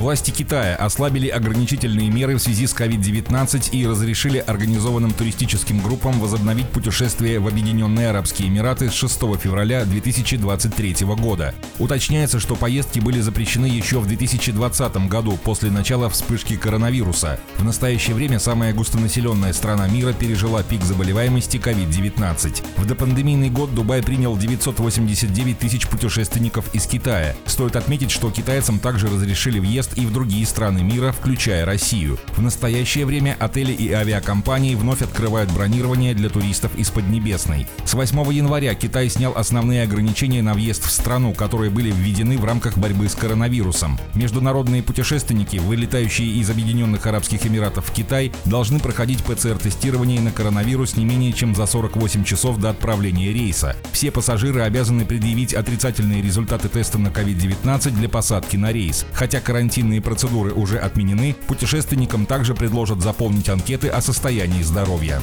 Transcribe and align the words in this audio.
Власти 0.00 0.30
Китая 0.30 0.76
ослабили 0.76 1.28
ограничительные 1.28 2.08
меры 2.08 2.36
в 2.36 2.38
связи 2.38 2.66
с 2.66 2.74
COVID-19 2.74 3.72
и 3.72 3.86
разрешили 3.86 4.38
организованным 4.38 5.12
туристическим 5.12 5.82
группам 5.82 6.18
возобновить 6.18 6.70
путешествие 6.70 7.38
в 7.38 7.46
Объединенные 7.46 8.08
Арабские 8.08 8.48
Эмираты 8.48 8.88
с 8.88 8.94
6 8.94 9.18
февраля 9.38 9.84
2023 9.84 11.04
года. 11.04 11.54
Уточняется, 11.78 12.40
что 12.40 12.56
поездки 12.56 12.98
были 12.98 13.20
запрещены 13.20 13.66
еще 13.66 14.00
в 14.00 14.06
2020 14.06 15.06
году 15.06 15.38
после 15.44 15.70
начала 15.70 16.08
вспышки 16.08 16.56
коронавируса. 16.56 17.38
В 17.58 17.64
настоящее 17.64 18.16
время 18.16 18.38
самая 18.38 18.72
густонаселенная 18.72 19.52
страна 19.52 19.86
мира 19.86 20.14
пережила 20.14 20.62
пик 20.62 20.82
заболеваемости 20.82 21.58
COVID-19. 21.58 22.64
В 22.78 22.86
допандемийный 22.86 23.50
год 23.50 23.74
Дубай 23.74 24.02
принял 24.02 24.34
989 24.34 25.58
тысяч 25.58 25.86
путешественников 25.86 26.74
из 26.74 26.86
Китая. 26.86 27.36
Стоит 27.44 27.76
отметить, 27.76 28.10
что 28.10 28.30
китайцам 28.30 28.78
также 28.78 29.06
разрешили 29.06 29.58
въезд 29.58 29.89
и 29.96 30.06
в 30.06 30.12
другие 30.12 30.46
страны 30.46 30.82
мира, 30.82 31.12
включая 31.12 31.64
Россию. 31.64 32.18
В 32.36 32.42
настоящее 32.42 33.06
время 33.06 33.36
отели 33.38 33.72
и 33.72 33.90
авиакомпании 33.92 34.74
вновь 34.74 35.02
открывают 35.02 35.50
бронирование 35.50 36.14
для 36.14 36.28
туристов 36.28 36.74
из 36.76 36.90
Поднебесной. 36.90 37.66
С 37.84 37.94
8 37.94 38.32
января 38.32 38.74
Китай 38.74 39.08
снял 39.08 39.32
основные 39.36 39.82
ограничения 39.82 40.42
на 40.42 40.54
въезд 40.54 40.84
в 40.84 40.90
страну, 40.90 41.32
которые 41.32 41.70
были 41.70 41.90
введены 41.90 42.38
в 42.38 42.44
рамках 42.44 42.78
борьбы 42.78 43.08
с 43.08 43.14
коронавирусом. 43.14 43.98
Международные 44.14 44.82
путешественники, 44.82 45.56
вылетающие 45.56 46.28
из 46.28 46.50
Объединенных 46.50 47.06
Арабских 47.06 47.46
Эмиратов 47.46 47.86
в 47.86 47.92
Китай, 47.92 48.32
должны 48.44 48.78
проходить 48.78 49.24
ПЦР-тестирование 49.24 50.20
на 50.20 50.30
коронавирус 50.30 50.96
не 50.96 51.04
менее 51.04 51.32
чем 51.32 51.54
за 51.54 51.66
48 51.66 52.24
часов 52.24 52.58
до 52.58 52.70
отправления 52.70 53.32
рейса. 53.32 53.76
Все 53.92 54.10
пассажиры 54.10 54.62
обязаны 54.62 55.04
предъявить 55.04 55.54
отрицательные 55.54 56.22
результаты 56.22 56.68
теста 56.68 56.98
на 56.98 57.08
COVID-19 57.08 57.90
для 57.90 58.08
посадки 58.08 58.56
на 58.56 58.72
рейс. 58.72 59.06
Хотя 59.12 59.40
карантин 59.40 59.69
карантинные 59.70 60.00
процедуры 60.00 60.52
уже 60.52 60.78
отменены, 60.78 61.36
путешественникам 61.46 62.26
также 62.26 62.56
предложат 62.56 63.00
заполнить 63.00 63.48
анкеты 63.48 63.86
о 63.86 64.00
состоянии 64.00 64.62
здоровья. 64.62 65.22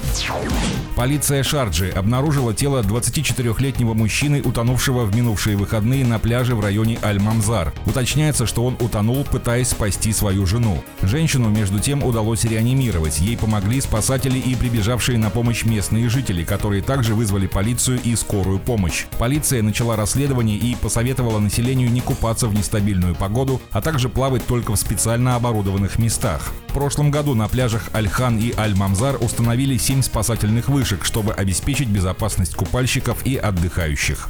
Полиция 0.95 1.43
Шарджи 1.43 1.89
обнаружила 1.89 2.53
тело 2.53 2.81
24-летнего 2.81 3.93
мужчины, 3.93 4.41
утонувшего 4.41 5.03
в 5.03 5.13
минувшие 5.13 5.57
выходные 5.57 6.05
на 6.05 6.17
пляже 6.17 6.55
в 6.55 6.61
районе 6.61 6.97
Аль-Мамзар. 7.03 7.73
Уточняется, 7.85 8.47
что 8.47 8.65
он 8.65 8.77
утонул, 8.79 9.25
пытаясь 9.25 9.67
спасти 9.67 10.13
свою 10.13 10.45
жену. 10.45 10.81
Женщину, 11.01 11.49
между 11.49 11.79
тем, 11.79 12.03
удалось 12.03 12.45
реанимировать. 12.45 13.19
Ей 13.19 13.37
помогли 13.37 13.81
спасатели 13.81 14.39
и 14.39 14.55
прибежавшие 14.55 15.17
на 15.17 15.29
помощь 15.29 15.65
местные 15.65 16.07
жители, 16.07 16.45
которые 16.45 16.81
также 16.81 17.15
вызвали 17.15 17.47
полицию 17.47 17.99
и 18.03 18.15
скорую 18.15 18.57
помощь. 18.57 19.05
Полиция 19.19 19.61
начала 19.61 19.97
расследование 19.97 20.57
и 20.57 20.75
посоветовала 20.75 21.39
населению 21.39 21.91
не 21.91 21.99
купаться 21.99 22.47
в 22.47 22.55
нестабильную 22.55 23.13
погоду, 23.13 23.61
а 23.71 23.81
также 23.81 24.07
плавать 24.37 24.47
только 24.47 24.71
в 24.73 24.77
специально 24.77 25.35
оборудованных 25.35 25.99
местах. 25.99 26.51
В 26.69 26.73
прошлом 26.73 27.11
году 27.11 27.35
на 27.35 27.47
пляжах 27.47 27.83
Альхан 27.93 28.39
и 28.39 28.51
Аль-Мамзар 28.57 29.17
установили 29.21 29.77
7 29.77 30.01
спасательных 30.01 30.67
вышек, 30.69 31.05
чтобы 31.05 31.33
обеспечить 31.33 31.87
безопасность 31.87 32.55
купальщиков 32.55 33.23
и 33.25 33.37
отдыхающих. 33.37 34.29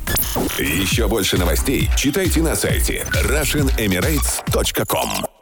Еще 0.59 1.07
больше 1.07 1.37
новостей 1.37 1.89
читайте 1.97 2.41
на 2.41 2.55
сайте 2.55 3.05
RussianEmirates.com 3.11 5.36